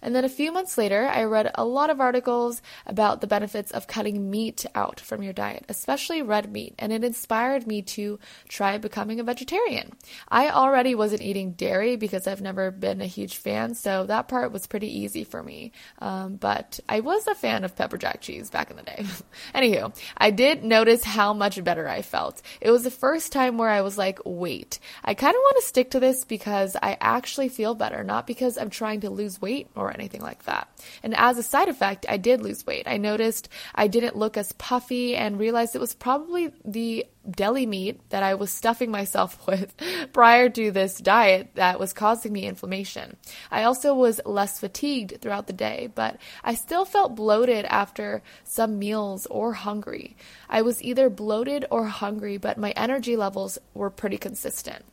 And 0.02 0.14
then 0.14 0.26
a 0.26 0.30
few 0.30 0.52
months 0.52 0.78
later, 0.78 1.08
I 1.08 1.24
read 1.24 1.52
a 1.56 1.66
lot 1.66 1.90
of 1.90 2.00
articles 2.00 2.62
about 2.86 3.22
the 3.22 3.28
benefits 3.28 3.72
of 3.72 3.88
cutting 3.88 4.30
meat 4.30 4.66
out 4.76 5.00
from 5.00 5.24
your 5.24 5.34
diet, 5.34 5.66
especially 5.70 6.22
red 6.22 6.52
meat, 6.52 6.76
and 6.78 6.92
it 6.92 7.04
inspired 7.04 7.68
me 7.68 7.82
to 7.82 8.20
try 8.48 8.78
becoming 8.78 9.20
a 9.20 9.24
vegetarian. 9.24 9.94
I 10.30 10.50
already 10.50 10.96
wasn't 10.96 11.22
eating 11.22 11.54
dairy 11.54 11.96
because 11.96 12.28
I've 12.28 12.42
never 12.42 12.72
been 12.72 13.02
a 13.02 13.08
huge 13.08 13.38
fan, 13.38 13.76
so 13.76 14.06
that 14.06 14.28
part 14.28 14.52
was 14.52 14.68
pretty 14.68 15.00
easy 15.00 15.24
for 15.24 15.42
me. 15.42 15.72
Um, 16.00 16.36
but 16.36 16.80
I 16.88 17.00
was 17.00 17.28
a 17.28 17.36
fan 17.36 17.64
of 17.64 17.76
pepper 17.76 17.98
jack 17.98 18.22
cheese 18.22 18.50
back 18.50 18.70
in 18.70 18.78
the 18.78 18.84
day. 18.84 19.06
Anywho, 19.56 19.96
I 20.18 20.32
did 20.32 20.64
notice 20.64 21.04
how 21.04 21.34
much 21.34 21.64
better 21.64 21.88
I 21.88 22.02
felt. 22.02 22.42
It 22.62 22.72
was 22.72 22.84
the 22.84 22.92
first 22.92 23.32
time 23.32 23.58
where 23.58 23.70
I 23.70 23.82
was 23.82 23.98
like, 23.98 24.20
wait, 24.26 24.80
I 25.04 25.14
kind 25.14 25.36
of 25.36 25.40
want 25.40 25.58
to 25.58 25.68
stick 25.68 25.92
to 25.92 26.00
this 26.00 26.26
because 26.26 26.76
I 26.82 26.98
actually 27.00 27.50
feel 27.50 27.76
better, 27.76 28.04
not 28.04 28.28
because 28.28 28.58
I'm 28.58 28.70
trying 28.70 29.02
to 29.02 29.10
lose 29.10 29.42
weight 29.42 29.65
weight 29.66 29.82
or 29.82 29.94
anything 29.94 30.22
like 30.22 30.44
that. 30.44 30.68
And 31.04 31.16
as 31.16 31.38
a 31.38 31.44
side 31.44 31.70
effect, 31.70 32.06
I 32.10 32.18
did 32.18 32.42
lose 32.42 32.66
weight. 32.66 32.88
I 32.88 32.98
noticed 32.98 33.50
I 33.74 33.88
didn't 33.88 34.16
look 34.16 34.38
as 34.38 34.52
puffy 34.54 35.16
and 35.16 35.40
realized 35.40 35.76
it 35.76 35.82
was 35.82 35.94
probably 35.94 36.52
the 36.64 37.06
deli 37.30 37.66
meat 37.66 38.00
that 38.10 38.24
I 38.24 38.36
was 38.36 38.52
stuffing 38.52 38.92
myself 38.92 39.46
with 39.48 39.74
prior 40.14 40.50
to 40.50 40.72
this 40.72 40.98
diet 40.98 41.50
that 41.56 41.80
was 41.80 41.94
causing 41.94 42.34
me 42.34 42.46
inflammation. 42.46 43.18
I 43.52 43.64
also 43.64 43.94
was 43.94 44.22
less 44.26 44.60
fatigued 44.60 45.22
throughout 45.22 45.48
the 45.48 45.54
day, 45.54 45.90
but 45.94 46.18
I 46.44 46.56
still 46.56 46.86
felt 46.86 47.16
bloated 47.16 47.66
after 47.66 48.22
some 48.44 48.80
meals 48.80 49.26
or 49.28 49.54
hungry. 49.54 50.16
I 50.50 50.62
was 50.62 50.84
either 50.84 51.10
bloated 51.10 51.66
or 51.70 51.86
hungry, 51.86 52.38
but 52.38 52.58
my 52.58 52.72
energy 52.72 53.16
levels 53.16 53.58
were 53.74 53.90
pretty 53.90 54.18
consistent. 54.18 54.86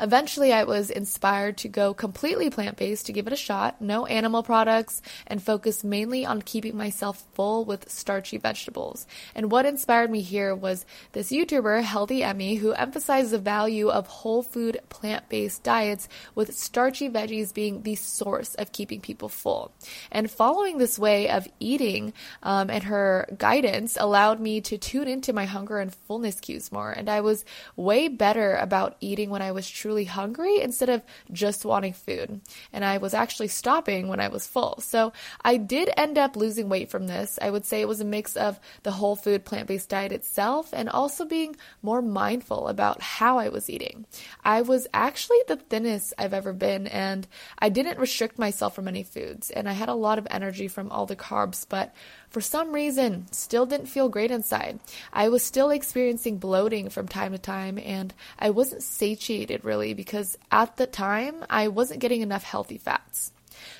Eventually, 0.00 0.50
I 0.50 0.64
was 0.64 0.88
inspired 0.88 1.58
to 1.58 1.68
go 1.68 1.92
completely 1.92 2.48
plant 2.48 2.78
based 2.78 3.04
to 3.06 3.12
give 3.12 3.26
it 3.26 3.34
a 3.34 3.36
shot, 3.36 3.82
no 3.82 4.06
animal 4.06 4.42
products, 4.42 5.02
and 5.26 5.42
focus 5.42 5.84
mainly 5.84 6.24
on 6.24 6.40
keeping 6.40 6.74
myself 6.74 7.22
full 7.34 7.66
with 7.66 7.90
starchy 7.90 8.38
vegetables. 8.38 9.06
And 9.34 9.50
what 9.50 9.66
inspired 9.66 10.10
me 10.10 10.22
here 10.22 10.54
was 10.54 10.86
this 11.12 11.30
YouTuber, 11.30 11.82
Healthy 11.82 12.22
Emmy, 12.22 12.54
who 12.54 12.72
emphasized 12.72 13.30
the 13.30 13.38
value 13.38 13.90
of 13.90 14.06
whole 14.06 14.42
food 14.42 14.80
plant 14.88 15.28
based 15.28 15.62
diets 15.62 16.08
with 16.34 16.56
starchy 16.56 17.10
veggies 17.10 17.52
being 17.52 17.82
the 17.82 17.94
source 17.94 18.54
of 18.54 18.72
keeping 18.72 19.02
people 19.02 19.28
full. 19.28 19.70
And 20.10 20.30
following 20.30 20.78
this 20.78 20.98
way 20.98 21.28
of 21.28 21.46
eating 21.60 22.14
um, 22.42 22.70
and 22.70 22.84
her 22.84 23.28
guidance 23.36 23.98
allowed 24.00 24.40
me 24.40 24.62
to 24.62 24.78
tune 24.78 25.08
into 25.08 25.34
my 25.34 25.44
hunger 25.44 25.78
and 25.78 25.94
fullness 25.94 26.40
cues 26.40 26.72
more. 26.72 26.90
And 26.90 27.10
I 27.10 27.20
was 27.20 27.44
way 27.76 28.08
better 28.08 28.54
about 28.56 28.96
eating 29.00 29.28
when 29.28 29.42
I 29.42 29.52
was 29.52 29.68
truly 29.68 29.89
hungry 30.04 30.60
instead 30.60 30.88
of 30.88 31.02
just 31.32 31.64
wanting 31.64 31.92
food. 31.92 32.40
And 32.72 32.84
I 32.84 32.98
was 32.98 33.14
actually 33.14 33.48
stopping 33.48 34.08
when 34.08 34.20
I 34.20 34.28
was 34.28 34.46
full. 34.46 34.80
So 34.80 35.12
I 35.42 35.56
did 35.56 35.90
end 35.96 36.18
up 36.18 36.36
losing 36.36 36.68
weight 36.68 36.90
from 36.90 37.06
this. 37.06 37.38
I 37.40 37.50
would 37.50 37.64
say 37.64 37.80
it 37.80 37.88
was 37.88 38.00
a 38.00 38.04
mix 38.04 38.36
of 38.36 38.60
the 38.82 38.92
whole 38.92 39.16
food 39.16 39.44
plant 39.44 39.68
based 39.68 39.88
diet 39.88 40.12
itself 40.12 40.70
and 40.72 40.88
also 40.88 41.24
being 41.24 41.56
more 41.82 42.02
mindful 42.02 42.68
about 42.68 43.00
how 43.00 43.38
I 43.38 43.48
was 43.48 43.68
eating. 43.68 44.06
I 44.44 44.62
was 44.62 44.86
actually 44.94 45.38
the 45.48 45.56
thinnest 45.56 46.14
I've 46.18 46.34
ever 46.34 46.52
been, 46.52 46.86
and 46.86 47.26
I 47.58 47.68
didn't 47.68 47.98
restrict 47.98 48.38
myself 48.38 48.74
from 48.74 48.88
any 48.88 49.02
foods. 49.02 49.50
And 49.50 49.68
I 49.68 49.72
had 49.72 49.88
a 49.88 49.94
lot 49.94 50.18
of 50.18 50.26
energy 50.30 50.68
from 50.68 50.90
all 50.90 51.06
the 51.06 51.16
carbs, 51.16 51.66
but 51.68 51.94
for 52.30 52.40
some 52.40 52.72
reason, 52.72 53.26
still 53.32 53.66
didn't 53.66 53.86
feel 53.86 54.08
great 54.08 54.30
inside. 54.30 54.78
I 55.12 55.28
was 55.28 55.44
still 55.44 55.70
experiencing 55.70 56.38
bloating 56.38 56.88
from 56.88 57.08
time 57.08 57.32
to 57.32 57.38
time, 57.38 57.78
and 57.78 58.14
I 58.38 58.50
wasn't 58.50 58.84
satiated 58.84 59.64
really 59.64 59.94
because 59.94 60.38
at 60.50 60.76
the 60.76 60.86
time 60.86 61.44
I 61.50 61.68
wasn't 61.68 62.00
getting 62.00 62.22
enough 62.22 62.44
healthy 62.44 62.78
fats. 62.78 63.32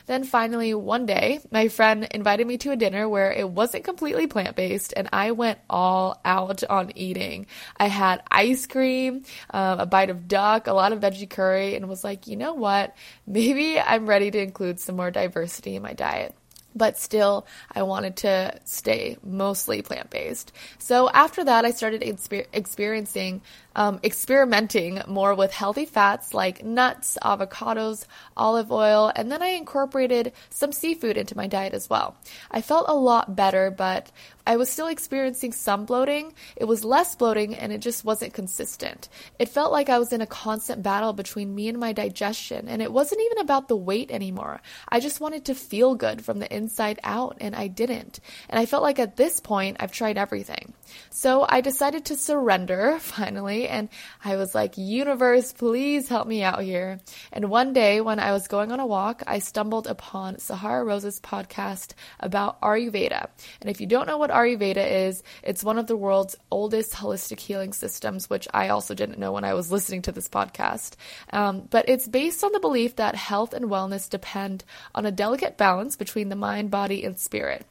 Then 0.06 0.24
finally, 0.24 0.74
one 0.74 1.06
day, 1.06 1.40
my 1.50 1.68
friend 1.68 2.06
invited 2.10 2.46
me 2.46 2.58
to 2.58 2.72
a 2.72 2.76
dinner 2.76 3.08
where 3.08 3.32
it 3.32 3.48
wasn't 3.48 3.84
completely 3.84 4.26
plant 4.26 4.56
based, 4.56 4.92
and 4.96 5.08
I 5.12 5.30
went 5.30 5.60
all 5.70 6.20
out 6.24 6.64
on 6.64 6.92
eating. 6.96 7.46
I 7.76 7.86
had 7.86 8.22
ice 8.30 8.66
cream, 8.66 9.22
um, 9.50 9.80
a 9.80 9.86
bite 9.86 10.10
of 10.10 10.26
duck, 10.28 10.66
a 10.66 10.72
lot 10.72 10.92
of 10.92 11.00
veggie 11.00 11.30
curry, 11.30 11.76
and 11.76 11.88
was 11.88 12.04
like, 12.04 12.26
you 12.26 12.36
know 12.36 12.54
what? 12.54 12.96
Maybe 13.26 13.78
I'm 13.78 14.06
ready 14.06 14.30
to 14.32 14.42
include 14.42 14.80
some 14.80 14.96
more 14.96 15.10
diversity 15.10 15.76
in 15.76 15.82
my 15.82 15.92
diet 15.92 16.34
but 16.74 16.98
still 16.98 17.46
I 17.72 17.82
wanted 17.82 18.16
to 18.18 18.58
stay 18.64 19.16
mostly 19.24 19.82
plant 19.82 20.10
based. 20.10 20.52
So 20.78 21.10
after 21.10 21.44
that, 21.44 21.64
I 21.64 21.70
started 21.70 22.02
exper- 22.02 22.46
experiencing 22.52 23.42
um, 23.74 24.00
experimenting 24.02 25.00
more 25.06 25.34
with 25.34 25.52
healthy 25.52 25.84
fats 25.84 26.34
like 26.34 26.64
nuts, 26.64 27.18
avocados, 27.22 28.06
olive 28.36 28.72
oil, 28.72 29.12
and 29.14 29.30
then 29.30 29.42
I 29.42 29.48
incorporated 29.48 30.32
some 30.48 30.72
seafood 30.72 31.16
into 31.16 31.36
my 31.36 31.46
diet 31.46 31.74
as 31.74 31.88
well. 31.88 32.16
I 32.50 32.62
felt 32.62 32.88
a 32.88 32.94
lot 32.94 33.36
better, 33.36 33.70
but 33.70 34.10
I 34.46 34.56
was 34.56 34.70
still 34.70 34.88
experiencing 34.88 35.52
some 35.52 35.84
bloating. 35.84 36.32
It 36.56 36.64
was 36.64 36.84
less 36.84 37.14
bloating 37.14 37.54
and 37.54 37.72
it 37.72 37.78
just 37.78 38.04
wasn't 38.04 38.34
consistent. 38.34 39.08
It 39.38 39.48
felt 39.48 39.70
like 39.70 39.88
I 39.88 39.98
was 39.98 40.12
in 40.12 40.22
a 40.22 40.26
constant 40.26 40.82
battle 40.82 41.12
between 41.12 41.54
me 41.54 41.68
and 41.68 41.78
my 41.78 41.92
digestion, 41.92 42.68
and 42.68 42.82
it 42.82 42.92
wasn't 42.92 43.20
even 43.20 43.38
about 43.38 43.68
the 43.68 43.76
weight 43.76 44.10
anymore. 44.10 44.60
I 44.88 45.00
just 45.00 45.20
wanted 45.20 45.44
to 45.44 45.54
feel 45.54 45.94
good 45.94 46.24
from 46.24 46.38
the 46.38 46.52
inside 46.52 46.98
out, 47.04 47.36
and 47.40 47.54
I 47.54 47.68
didn't. 47.68 48.20
And 48.48 48.58
I 48.58 48.66
felt 48.66 48.82
like 48.82 48.98
at 48.98 49.16
this 49.16 49.40
point, 49.40 49.76
I've 49.78 49.92
tried 49.92 50.18
everything. 50.18 50.72
So 51.10 51.46
I 51.48 51.60
decided 51.60 52.06
to 52.06 52.16
surrender 52.16 52.98
finally 53.00 53.59
and 53.68 53.88
I 54.24 54.36
was 54.36 54.54
like, 54.54 54.76
Universe, 54.76 55.52
please 55.52 56.08
help 56.08 56.26
me 56.26 56.42
out 56.42 56.62
here. 56.62 57.00
And 57.32 57.50
one 57.50 57.72
day 57.72 58.00
when 58.00 58.18
I 58.18 58.32
was 58.32 58.48
going 58.48 58.72
on 58.72 58.80
a 58.80 58.86
walk, 58.86 59.22
I 59.26 59.38
stumbled 59.38 59.86
upon 59.86 60.38
Sahara 60.38 60.84
Rose's 60.84 61.20
podcast 61.20 61.92
about 62.18 62.60
Ayurveda. 62.60 63.28
And 63.60 63.70
if 63.70 63.80
you 63.80 63.86
don't 63.86 64.06
know 64.06 64.18
what 64.18 64.30
Ayurveda 64.30 65.08
is, 65.08 65.22
it's 65.42 65.64
one 65.64 65.78
of 65.78 65.86
the 65.86 65.96
world's 65.96 66.36
oldest 66.50 66.92
holistic 66.92 67.40
healing 67.40 67.72
systems, 67.72 68.30
which 68.30 68.48
I 68.52 68.68
also 68.68 68.94
didn't 68.94 69.18
know 69.18 69.32
when 69.32 69.44
I 69.44 69.54
was 69.54 69.72
listening 69.72 70.02
to 70.02 70.12
this 70.12 70.28
podcast. 70.28 70.94
Um, 71.32 71.68
but 71.70 71.88
it's 71.88 72.08
based 72.08 72.44
on 72.44 72.52
the 72.52 72.60
belief 72.60 72.96
that 72.96 73.14
health 73.14 73.54
and 73.54 73.66
wellness 73.66 74.08
depend 74.08 74.64
on 74.94 75.06
a 75.06 75.12
delicate 75.12 75.56
balance 75.56 75.96
between 75.96 76.28
the 76.28 76.36
mind, 76.36 76.70
body, 76.70 77.04
and 77.04 77.18
spirit 77.18 77.66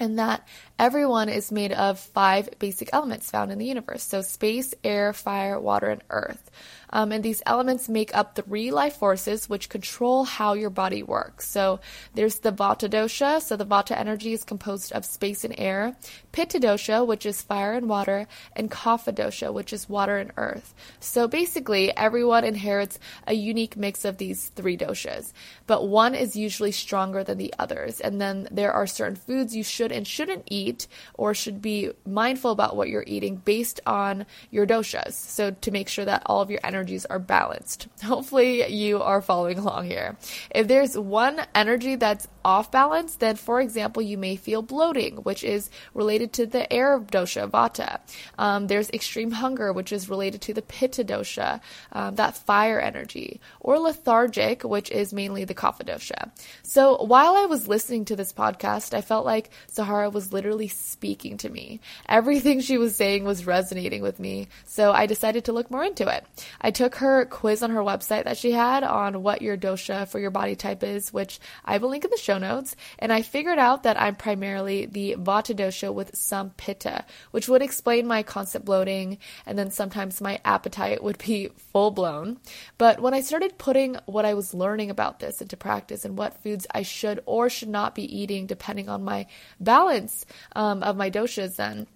and 0.00 0.18
that 0.18 0.46
everyone 0.80 1.28
is 1.28 1.52
made 1.52 1.72
of 1.72 2.00
five 2.00 2.48
basic 2.58 2.88
elements 2.94 3.30
found 3.30 3.52
in 3.52 3.58
the 3.58 3.66
universe. 3.66 4.02
So 4.02 4.22
space, 4.22 4.74
air, 4.82 5.12
fire, 5.12 5.60
water, 5.60 5.90
and 5.90 6.02
earth. 6.08 6.50
Um, 6.92 7.12
and 7.12 7.22
these 7.22 7.42
elements 7.46 7.88
make 7.88 8.16
up 8.16 8.34
three 8.34 8.70
life 8.70 8.96
forces 8.96 9.48
which 9.48 9.68
control 9.68 10.24
how 10.24 10.54
your 10.54 10.70
body 10.70 11.02
works. 11.02 11.48
So 11.48 11.80
there's 12.14 12.40
the 12.40 12.50
Vata 12.50 12.88
dosha. 12.88 13.40
So 13.40 13.56
the 13.56 13.66
Vata 13.66 13.96
energy 13.96 14.32
is 14.32 14.42
composed 14.42 14.92
of 14.92 15.04
space 15.04 15.44
and 15.44 15.54
air. 15.58 15.96
Pitta 16.32 16.58
dosha, 16.58 17.06
which 17.06 17.26
is 17.26 17.42
fire 17.42 17.74
and 17.74 17.88
water, 17.88 18.26
and 18.56 18.70
Kapha 18.70 19.12
dosha, 19.12 19.52
which 19.52 19.72
is 19.72 19.88
water 19.88 20.16
and 20.16 20.32
earth. 20.36 20.74
So 20.98 21.28
basically, 21.28 21.96
everyone 21.96 22.44
inherits 22.44 22.98
a 23.26 23.34
unique 23.34 23.76
mix 23.76 24.04
of 24.04 24.18
these 24.18 24.48
three 24.48 24.76
doshas, 24.76 25.32
but 25.66 25.88
one 25.88 26.14
is 26.14 26.36
usually 26.36 26.72
stronger 26.72 27.22
than 27.24 27.38
the 27.38 27.54
others. 27.58 28.00
And 28.00 28.20
then 28.20 28.48
there 28.50 28.72
are 28.72 28.86
certain 28.86 29.16
foods 29.16 29.54
you 29.54 29.64
should 29.64 29.92
and 29.92 30.06
shouldn't 30.06 30.44
eat, 30.46 30.69
or 31.14 31.34
should 31.34 31.60
be 31.62 31.90
mindful 32.06 32.50
about 32.50 32.76
what 32.76 32.88
you're 32.88 33.04
eating 33.06 33.36
based 33.36 33.80
on 33.86 34.26
your 34.50 34.66
doshas. 34.66 35.12
So 35.12 35.50
to 35.50 35.70
make 35.70 35.88
sure 35.88 36.04
that 36.04 36.22
all 36.26 36.40
of 36.40 36.50
your 36.50 36.60
energies 36.64 37.06
are 37.06 37.18
balanced. 37.18 37.88
Hopefully, 38.02 38.66
you 38.72 39.02
are 39.02 39.22
following 39.22 39.58
along 39.58 39.86
here. 39.86 40.16
If 40.50 40.68
there's 40.68 40.96
one 40.96 41.40
energy 41.54 41.96
that's 41.96 42.28
off 42.44 42.70
balance, 42.70 43.16
then 43.16 43.36
for 43.36 43.60
example, 43.60 44.02
you 44.02 44.16
may 44.16 44.36
feel 44.36 44.62
bloating, 44.62 45.16
which 45.16 45.44
is 45.44 45.70
related 45.94 46.32
to 46.34 46.46
the 46.46 46.70
air 46.72 46.98
dosha, 46.98 47.50
vata. 47.50 48.00
Um, 48.38 48.66
there's 48.66 48.90
extreme 48.90 49.32
hunger, 49.32 49.72
which 49.72 49.92
is 49.92 50.08
related 50.08 50.40
to 50.42 50.54
the 50.54 50.62
pitta 50.62 51.04
dosha, 51.04 51.60
um, 51.92 52.14
that 52.16 52.36
fire 52.36 52.80
energy, 52.80 53.40
or 53.60 53.78
lethargic, 53.78 54.62
which 54.62 54.90
is 54.90 55.12
mainly 55.12 55.44
the 55.44 55.54
kapha 55.54 55.84
dosha. 55.84 56.30
So 56.62 57.02
while 57.02 57.36
I 57.36 57.46
was 57.46 57.68
listening 57.68 58.04
to 58.06 58.16
this 58.16 58.32
podcast, 58.32 58.94
I 58.94 59.00
felt 59.00 59.24
like 59.24 59.50
Sahara 59.66 60.10
was 60.10 60.32
literally 60.32 60.59
speaking 60.68 61.36
to 61.38 61.50
me. 61.50 61.80
Everything 62.08 62.60
she 62.60 62.78
was 62.78 62.96
saying 62.96 63.24
was 63.24 63.46
resonating 63.46 64.00
with 64.00 64.18
me, 64.18 64.48
so 64.64 64.92
I 64.92 65.04
decided 65.04 65.44
to 65.44 65.52
look 65.52 65.70
more 65.70 65.84
into 65.84 66.08
it. 66.08 66.24
I 66.60 66.70
I 66.70 66.72
took 66.72 66.94
her 66.96 67.24
quiz 67.24 67.64
on 67.64 67.72
her 67.72 67.80
website 67.80 68.26
that 68.26 68.38
she 68.38 68.52
had 68.52 68.84
on 68.84 69.24
what 69.24 69.42
your 69.42 69.56
dosha 69.56 70.06
for 70.06 70.20
your 70.20 70.30
body 70.30 70.54
type 70.54 70.84
is, 70.84 71.12
which 71.12 71.40
I 71.64 71.78
will 71.78 71.88
link 71.88 72.04
in 72.04 72.12
the 72.12 72.16
show 72.16 72.38
notes, 72.38 72.76
and 73.00 73.12
I 73.12 73.22
figured 73.22 73.58
out 73.58 73.82
that 73.82 74.00
I'm 74.00 74.14
primarily 74.14 74.86
the 74.86 75.16
Vata 75.18 75.52
dosha 75.52 75.92
with 75.92 76.16
some 76.16 76.50
Pitta, 76.50 77.04
which 77.32 77.48
would 77.48 77.60
explain 77.60 78.06
my 78.06 78.22
constant 78.22 78.64
bloating, 78.64 79.18
and 79.46 79.58
then 79.58 79.72
sometimes 79.72 80.20
my 80.20 80.38
appetite 80.44 81.02
would 81.02 81.18
be 81.18 81.48
full 81.72 81.90
blown. 81.90 82.38
But 82.78 83.00
when 83.00 83.14
I 83.14 83.22
started 83.22 83.58
putting 83.58 83.96
what 84.06 84.24
I 84.24 84.34
was 84.34 84.54
learning 84.54 84.90
about 84.90 85.18
this 85.18 85.42
into 85.42 85.56
practice 85.56 86.04
and 86.04 86.16
what 86.16 86.40
foods 86.40 86.68
I 86.72 86.82
should 86.82 87.20
or 87.26 87.50
should 87.50 87.68
not 87.68 87.96
be 87.96 88.04
eating 88.16 88.46
depending 88.46 88.88
on 88.88 89.02
my 89.02 89.26
balance 89.58 90.24
um, 90.54 90.82
of 90.82 90.96
my 90.96 91.10
doshas, 91.10 91.56
then 91.56 91.86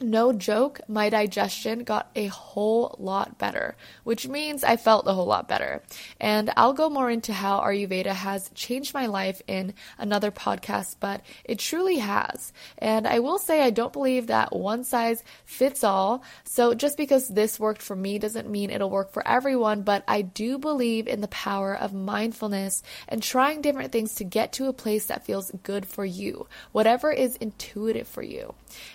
no 0.00 0.32
joke, 0.32 0.80
my 0.88 1.08
digestion 1.08 1.84
got 1.84 2.10
a 2.14 2.26
whole 2.26 2.94
lot 2.98 3.38
better, 3.38 3.76
which 4.04 4.28
means 4.28 4.64
I 4.64 4.76
felt 4.76 5.06
a 5.06 5.12
whole 5.12 5.26
lot 5.26 5.48
better. 5.48 5.82
And 6.20 6.50
I'll 6.56 6.72
go 6.72 6.88
more 6.88 7.10
into 7.10 7.32
how 7.32 7.60
Ayurveda 7.60 8.12
has 8.12 8.50
changed 8.54 8.94
my 8.94 9.06
life 9.06 9.42
in 9.46 9.74
another 9.98 10.30
podcast, 10.30 10.96
but 11.00 11.22
it 11.44 11.58
truly 11.58 11.98
has. 11.98 12.52
And 12.78 13.06
I 13.06 13.18
will 13.18 13.38
say 13.38 13.62
I 13.62 13.70
don't 13.70 13.92
believe 13.92 14.28
that 14.28 14.54
one 14.54 14.84
size 14.84 15.22
fits 15.44 15.82
all. 15.82 16.22
So 16.44 16.74
just 16.74 16.96
because 16.96 17.28
this 17.28 17.58
worked 17.58 17.82
for 17.82 17.96
me 17.96 18.18
doesn't 18.18 18.48
mean 18.48 18.70
it'll 18.70 18.90
work 18.90 19.12
for 19.12 19.26
everyone, 19.26 19.82
but 19.82 20.04
I 20.06 20.22
do 20.22 20.58
believe 20.58 21.08
in 21.08 21.20
the 21.20 21.28
power 21.28 21.74
of 21.74 21.92
mindfulness 21.92 22.82
and 23.08 23.22
trying 23.22 23.62
different 23.62 23.92
things 23.92 24.14
to 24.16 24.24
get 24.24 24.52
to 24.54 24.68
a 24.68 24.72
place 24.72 25.06
that 25.06 25.24
feels 25.24 25.50
good 25.62 25.86
for 25.86 26.04
you, 26.04 26.46
whatever 26.72 27.10
is 27.10 27.36
intuitive 27.36 28.06
for 28.06 28.22
you. 28.22 28.54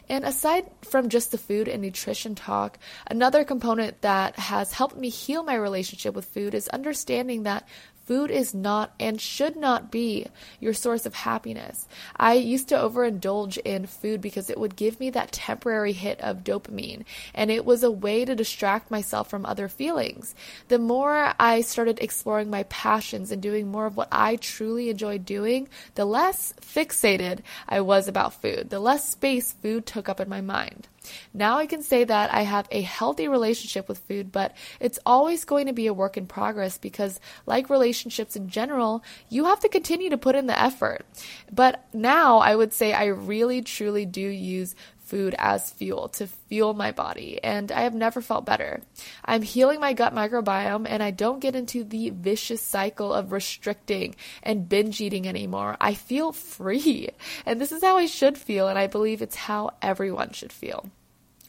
And 0.10 0.25
aside 0.25 0.70
from 0.82 1.10
just 1.10 1.32
the 1.32 1.38
food 1.38 1.68
and 1.68 1.82
nutrition 1.82 2.36
talk, 2.36 2.77
another 3.08 3.44
component 3.44 4.01
that 4.01 4.38
has 4.38 4.74
helped 4.74 4.98
me 4.98 5.10
heal 5.10 5.44
my 5.44 5.56
relationship 5.56 6.13
with 6.15 6.25
food 6.25 6.53
is 6.53 6.68
understanding 6.70 7.44
that 7.44 7.68
Food 8.05 8.31
is 8.31 8.53
not 8.53 8.93
and 9.00 9.19
should 9.19 9.55
not 9.55 9.89
be 9.89 10.27
your 10.60 10.74
source 10.74 11.05
of 11.05 11.13
happiness. 11.13 11.88
I 12.17 12.33
used 12.33 12.67
to 12.69 12.75
overindulge 12.75 13.57
in 13.63 13.86
food 13.86 14.19
because 14.19 14.50
it 14.50 14.60
would 14.60 14.75
give 14.75 15.00
me 15.00 15.10
that 15.12 15.31
temporary 15.31 15.93
hit 15.93 16.19
of 16.19 16.43
dopamine, 16.43 17.05
and 17.33 17.50
it 17.50 17.63
was 17.63 17.81
a 17.81 17.91
way 17.91 18.25
to 18.25 18.36
distract 18.36 18.91
myself 18.91 19.29
from 19.29 19.45
other 19.45 19.69
feelings. 19.69 20.36
The 20.67 20.79
more 20.79 21.33
I 21.39 21.62
started 21.62 22.00
exploring 22.00 22.50
my 22.50 22.63
passions 22.63 23.31
and 23.31 23.41
doing 23.41 23.69
more 23.69 23.86
of 23.86 23.95
what 23.95 24.10
I 24.12 24.36
truly 24.36 24.89
enjoyed 24.89 25.25
doing, 25.25 25.69
the 25.95 26.05
less 26.05 26.53
fixated 26.62 27.39
I 27.69 27.79
was 27.81 28.10
about 28.10 28.41
food, 28.41 28.69
the 28.69 28.79
less 28.79 29.10
space 29.10 29.53
food 29.53 29.86
took 29.86 30.10
up 30.10 30.19
in 30.19 30.27
my 30.27 30.41
mind. 30.41 30.88
Now 31.33 31.57
I 31.57 31.65
can 31.65 31.83
say 31.83 32.03
that 32.03 32.33
I 32.33 32.41
have 32.41 32.67
a 32.72 32.81
healthy 32.81 33.27
relationship 33.27 33.88
with 33.88 34.00
food, 34.00 34.31
but 34.31 34.55
it's 34.79 35.00
always 35.05 35.45
going 35.45 35.67
to 35.67 35.74
be 35.74 35.88
a 35.88 35.93
work 35.93 36.17
in 36.17 36.27
progress 36.27 36.77
because, 36.77 37.19
like 37.45 37.69
relationships 37.69 38.36
in 38.36 38.50
general, 38.50 39.03
you 39.29 39.45
have 39.45 39.60
to 39.62 39.69
continue 39.69 40.10
to 40.10 40.17
put 40.17 40.36
in 40.36 40.48
the 40.48 40.60
effort. 40.60 41.05
But 41.51 41.86
now 41.93 42.38
I 42.39 42.55
would 42.55 42.74
say 42.74 42.93
I 42.93 43.05
really 43.05 43.62
truly 43.62 44.05
do 44.05 44.22
use 44.22 44.75
food 45.13 45.36
as 45.38 45.70
fuel 45.70 46.10
to 46.10 46.25
fuel 46.25 46.74
my 46.74 46.91
body, 46.91 47.39
and 47.43 47.72
I 47.72 47.82
have 47.82 47.93
never 47.93 48.20
felt 48.20 48.48
better. 48.48 48.82
I'm 49.24 49.43
healing 49.43 49.79
my 49.79 49.93
gut 49.93 50.12
microbiome, 50.12 50.88
and 50.89 51.03
I 51.03 51.12
don't 51.12 51.39
get 51.39 51.55
into 51.55 51.84
the 51.84 52.10
vicious 52.10 52.63
cycle 52.63 53.13
of 53.13 53.32
restricting 53.32 54.15
and 54.41 54.67
binge 54.67 55.01
eating 55.01 55.27
anymore. 55.27 55.77
I 55.79 55.93
feel 55.93 56.32
free, 56.32 57.10
and 57.46 57.62
this 57.62 57.72
is 57.72 57.84
how 57.84 57.98
I 57.98 58.08
should 58.08 58.39
feel, 58.39 58.67
and 58.67 58.79
I 58.79 58.88
believe 58.88 59.22
it's 59.22 59.36
how 59.36 59.75
everyone 59.84 60.32
should 60.32 60.51
feel. 60.51 60.89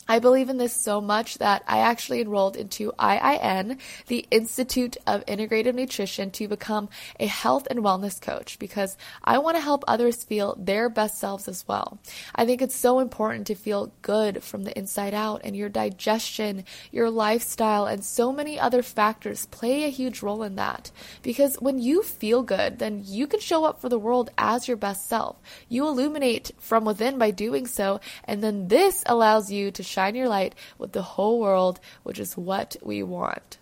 I 0.06 0.18
believe 0.18 0.48
in 0.48 0.58
this 0.58 0.74
so 0.74 1.00
much 1.00 1.38
that 1.38 1.62
I 1.66 1.78
actually 1.78 2.20
enrolled 2.20 2.56
into 2.56 2.92
IIN, 2.98 3.78
the 4.06 4.26
Institute 4.30 4.96
of 5.06 5.24
Integrative 5.26 5.74
Nutrition, 5.74 6.30
to 6.32 6.48
become 6.48 6.88
a 7.18 7.26
health 7.26 7.66
and 7.70 7.80
wellness 7.80 8.20
coach 8.20 8.58
because 8.58 8.96
I 9.22 9.38
want 9.38 9.56
to 9.56 9.62
help 9.62 9.84
others 9.86 10.24
feel 10.24 10.56
their 10.58 10.88
best 10.88 11.18
selves 11.18 11.48
as 11.48 11.66
well. 11.66 11.98
I 12.34 12.44
think 12.44 12.60
it's 12.60 12.76
so 12.76 12.98
important 12.98 13.46
to 13.46 13.54
feel 13.54 13.92
good 14.02 14.42
from 14.42 14.64
the 14.64 14.76
inside 14.76 15.14
out, 15.14 15.40
and 15.44 15.56
your 15.56 15.68
digestion, 15.68 16.64
your 16.92 17.10
lifestyle, 17.10 17.86
and 17.86 18.04
so 18.04 18.32
many 18.32 18.58
other 18.58 18.82
factors 18.82 19.46
play 19.46 19.84
a 19.84 19.88
huge 19.88 20.22
role 20.22 20.42
in 20.42 20.56
that. 20.56 20.90
Because 21.22 21.56
when 21.60 21.78
you 21.78 22.02
feel 22.02 22.42
good, 22.42 22.78
then 22.78 23.02
you 23.04 23.26
can 23.26 23.40
show 23.40 23.64
up 23.64 23.80
for 23.80 23.88
the 23.88 23.98
world 23.98 24.30
as 24.36 24.68
your 24.68 24.76
best 24.76 25.08
self. 25.08 25.36
You 25.68 25.86
illuminate 25.86 26.52
from 26.58 26.84
within 26.84 27.18
by 27.18 27.30
doing 27.30 27.66
so, 27.66 28.00
and 28.24 28.42
then 28.42 28.68
this 28.68 29.02
allows 29.06 29.50
you 29.50 29.70
to 29.70 29.82
shine 29.94 30.16
your 30.16 30.28
light 30.28 30.54
with 30.76 30.92
the 30.92 31.02
whole 31.02 31.38
world, 31.40 31.78
which 32.02 32.18
is 32.18 32.36
what 32.36 32.76
we 32.82 33.02
want. 33.02 33.58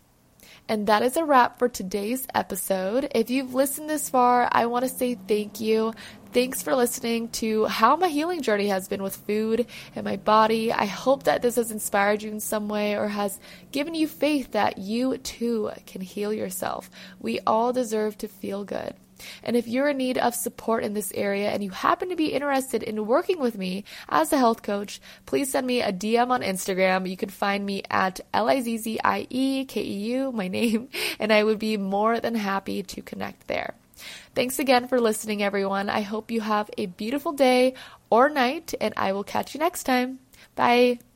And 0.68 0.86
that 0.86 1.02
is 1.02 1.16
a 1.16 1.24
wrap 1.24 1.58
for 1.58 1.68
today's 1.68 2.26
episode. 2.34 3.10
If 3.14 3.28
you've 3.28 3.52
listened 3.52 3.90
this 3.90 4.08
far, 4.08 4.48
I 4.50 4.66
want 4.66 4.84
to 4.84 4.88
say 4.88 5.14
thank 5.14 5.60
you. 5.60 5.92
Thanks 6.32 6.62
for 6.62 6.74
listening 6.74 7.28
to 7.30 7.66
how 7.66 7.96
my 7.96 8.08
healing 8.08 8.40
journey 8.40 8.68
has 8.68 8.88
been 8.88 9.02
with 9.02 9.16
food 9.16 9.66
and 9.94 10.04
my 10.04 10.16
body. 10.16 10.72
I 10.72 10.86
hope 10.86 11.24
that 11.24 11.42
this 11.42 11.56
has 11.56 11.70
inspired 11.70 12.22
you 12.22 12.30
in 12.30 12.40
some 12.40 12.68
way 12.68 12.96
or 12.96 13.08
has 13.08 13.38
given 13.70 13.94
you 13.94 14.08
faith 14.08 14.52
that 14.52 14.78
you 14.78 15.18
too 15.18 15.72
can 15.84 16.00
heal 16.00 16.32
yourself. 16.32 16.90
We 17.20 17.40
all 17.40 17.74
deserve 17.74 18.16
to 18.18 18.28
feel 18.28 18.64
good. 18.64 18.94
And 19.42 19.56
if 19.56 19.66
you're 19.66 19.88
in 19.88 19.96
need 19.96 20.18
of 20.18 20.34
support 20.34 20.84
in 20.84 20.94
this 20.94 21.12
area 21.14 21.50
and 21.50 21.62
you 21.62 21.70
happen 21.70 22.08
to 22.08 22.16
be 22.16 22.32
interested 22.32 22.82
in 22.82 23.06
working 23.06 23.38
with 23.40 23.56
me 23.56 23.84
as 24.08 24.32
a 24.32 24.38
health 24.38 24.62
coach, 24.62 25.00
please 25.26 25.50
send 25.50 25.66
me 25.66 25.82
a 25.82 25.92
DM 25.92 26.30
on 26.30 26.42
Instagram. 26.42 27.08
You 27.08 27.16
can 27.16 27.28
find 27.28 27.64
me 27.64 27.82
at 27.90 28.20
L 28.32 28.48
I 28.48 28.60
Z 28.60 28.78
Z 28.78 29.00
I 29.04 29.26
E 29.30 29.64
K 29.64 29.82
E 29.82 29.98
U, 30.14 30.32
my 30.32 30.48
name, 30.48 30.88
and 31.18 31.32
I 31.32 31.44
would 31.44 31.58
be 31.58 31.76
more 31.76 32.20
than 32.20 32.34
happy 32.34 32.82
to 32.82 33.02
connect 33.02 33.46
there. 33.48 33.74
Thanks 34.34 34.58
again 34.58 34.88
for 34.88 35.00
listening, 35.00 35.42
everyone. 35.42 35.88
I 35.88 36.00
hope 36.00 36.30
you 36.30 36.40
have 36.40 36.70
a 36.76 36.86
beautiful 36.86 37.32
day 37.32 37.74
or 38.10 38.28
night, 38.28 38.74
and 38.80 38.94
I 38.96 39.12
will 39.12 39.24
catch 39.24 39.54
you 39.54 39.60
next 39.60 39.84
time. 39.84 40.18
Bye. 40.54 41.11